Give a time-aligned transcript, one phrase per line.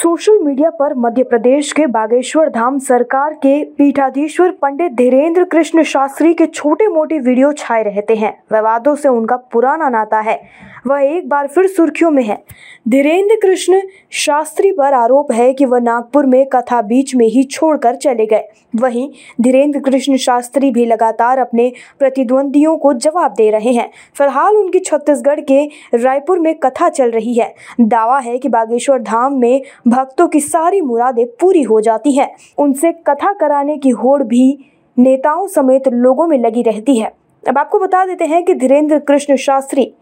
[0.00, 6.32] Social media पर मध्य प्रदेश के बागेश्वर धाम सरकार के पीठाधीश्वर पंडित धीरेन्द्र कृष्ण शास्त्री
[6.34, 10.40] के छोटे मोटे वीडियो छाए रहते हैं। विवादों से उनका पुराना नाता है।
[10.86, 12.44] वह एक बार फिर सुर्खियों में है।
[12.88, 13.80] धीरेन्द्र कृष्ण
[14.10, 18.44] शास्त्री पर आरोप है कि वह नागपुर में कथा बीच में ही छोड़कर चले गए।
[18.76, 24.78] वहीं धीरेन्द्र कृष्ण शास्त्री भी लगातार अपने प्रतिद्वंदियों को जवाब दे रहे हैं। फ़िलहाल उनकी
[24.78, 25.64] छत्तीसगढ़ के
[25.94, 30.80] रायपुर में कथा चल रही है। दावा है कि बागेश्वर धाम में भक्तों की सारी
[30.80, 34.58] मुरादें पूरी हो जाती हैं। उनसे कथा कराने की होड़ भी
[34.98, 37.12] नेताओं समेत लोगों में लगी रहती है।
[37.48, 39.92] अब आपको बता देते हैं कि धीरेन्द्र कृष्ण शास्त्री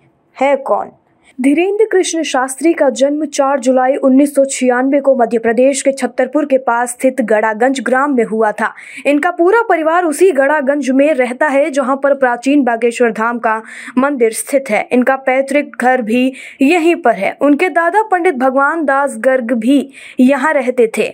[0.40, 0.92] है कौन?
[1.38, 6.46] धीरेन्द्र कृष्ण शास्त्री का जन्म 4 जुलाई उन्नीस सौ छियानवे को मध्य प्रदेश के छतरपुर
[6.46, 8.72] के पास स्थित गड़ागंज ग्राम में हुआ था।
[9.06, 13.62] इनका पूरा परिवार उसी गड़ागंज में रहता है, जहाँ पर प्राचीन बागेश्वर धाम का
[13.98, 19.14] मंदिर स्थित है। इनका पैतृक घर भी यहीं पर है। उनके दादा पंडित भगवान दास
[19.18, 19.78] गर्ग भी
[20.20, 21.06] यहाँ रहते थे।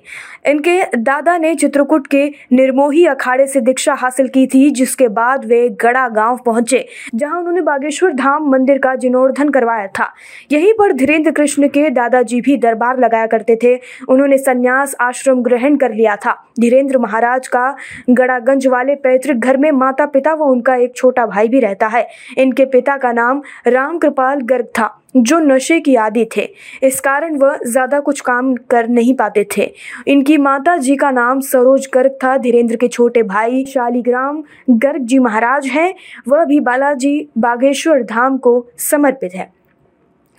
[0.47, 5.69] इनके दादा ने चित्रकूट के निर्मोही अखाड़े से दीक्षा हासिल की थी, जिसके बाद वे
[5.81, 10.13] गड़ा गाँव पहुँचे, जहाँ उन्होंने बागेश्वर धाम मंदिर का जीर्णोद्धार करवाया था।
[10.53, 13.75] यहीं पर धीरेन्द्र कृष्ण के दादाजी भी दरबार लगाया करते थे।
[14.09, 17.77] उन्होंने संन्यास आश्रम ग्रहण कर लिया था। धीरेन्द्र महाराज का
[18.11, 22.07] गड़ागंज वाले पैतृक घर में माता पिता व उनका एक छोटा भाई भी रहता है।
[22.39, 26.49] इनके पिता का नाम राम कृपाल गर्ग था, जो नशे की आदि थे।
[26.83, 29.71] इस कारण वह ज़्यादा कुछ काम कर नहीं पाते थे।
[30.09, 35.19] इनकी माता जी का नाम सरोज गर्ग था। धीरेन्द्र के छोटे भाई शालीग्राम गर्ग जी
[35.19, 35.95] महाराज हैं।
[36.29, 39.53] वह भी बालाजी बागेश्वर धाम को समर्पित है।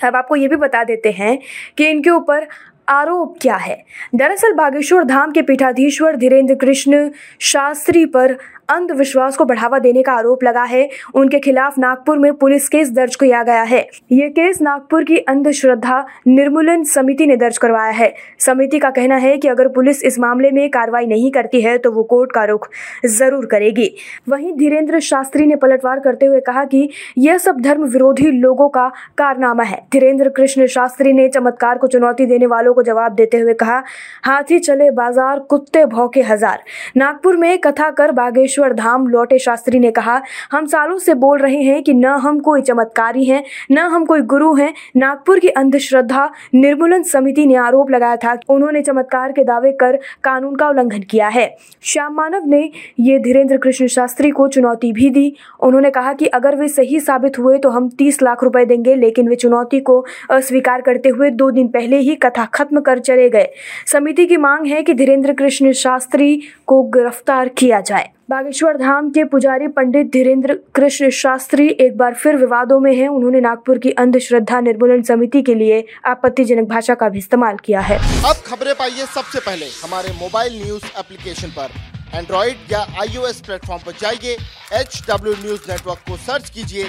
[0.04, 1.40] अब आपको ये भी बता देते हैं
[1.78, 2.48] कि इनके ऊपर
[2.90, 3.86] आरोप क्या है।
[4.16, 8.38] दरअसल बागेश्वर धाम के पीठाधीश्वर धीरेन्द्र कृष्ण शास्त्री पर
[8.70, 13.16] अंधविश्वास को बढ़ावा देने का आरोप लगा है। उनके खिलाफ नागपुर में पुलिस केस दर्ज
[13.16, 13.80] किया गया है।
[14.12, 19.36] ये केस नागपुर की अंधश्रद्धा निर्मूलन समिति ने दर्ज करवाया है। समिति का कहना है
[19.38, 22.68] कि अगर पुलिस इस मामले में कार्रवाई नहीं करती है तो वो कोर्ट का रुख
[23.08, 23.90] ज़रूर करेगी।
[24.30, 28.88] वहीं धीरेन्द्र शास्त्री ने पलटवार करते हुए कहा कि यह सब धर्म विरोधी लोगों का
[29.18, 33.54] कारनामा है। धीरेन्द्र कृष्ण शास्त्री ने चमत्कार को चुनौती देने वालों को जवाब देते हुए
[33.56, 33.82] कहा,
[34.24, 36.64] हाथी चले बाज़ार, कुत्ते भौके हज़ार।
[36.98, 40.22] नागपुर में कथा कर बागेश्वर रामेश्वर धाम लौटे शास्त्री ने कहा,
[40.52, 44.22] हम सालों से बोल रहे हैं कि न हम कोई चमत्कारी हैं, न हम कोई
[44.24, 49.72] गुरु हैं। नागपुर की अंधश्रद्धा निर्मूलन समिति ने आरोप लगाया था उन्होंने चमत्कार के दावे
[49.74, 51.46] कर कानून का उल्लंघन किया है।
[51.84, 56.56] श्याम मानव ने ये धीरेन्द्र कृष्ण शास्त्री को चुनौती भी दी। उन्होंने कहा कि अगर
[56.56, 60.82] वे सही साबित हुए तो हम तीस लाख रुपए देंगे, लेकिन वे चुनौती को अस्वीकार
[60.82, 63.48] करते हुए दो दिन पहले ही कथा खत्म कर चले गए।
[63.88, 66.36] समिति की मांग है कि धीरेन्द्र कृष्ण शास्त्री
[66.68, 72.36] को गिरफ़्तार किया जाए। बागेश्वर धाम के पुजारी पंडित धीरेन्द्र कृष्ण शास्त्री एक बार फिर
[72.36, 77.18] विवादों में हैं। उन्होंने नागपुर की अंधश्रद्धा निर्मूलन समिति के लिए आपत्तिजनक भाषा का भी
[77.18, 82.82] इस्तेमाल किया है। अब खबरें पाइए सबसे पहले हमारे मोबाइल न्यूज़ एप्लीकेशन पर। एंड्रॉइड या
[83.02, 84.38] आईओएस प्लेटफॉर्म पर जाइए
[84.74, 86.84] एच डब्ल्यू न्यूज़ नेटवर्क को सर्च कीजिए,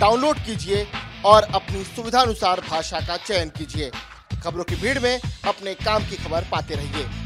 [0.00, 0.86] डाउनलोड कीजिए
[1.26, 3.90] और अपनी सुविधा अनुसार भाषा का चयन कीजिए।
[4.42, 7.25] खबरों की भीड़ में अपने काम की खबर पाते रहिए।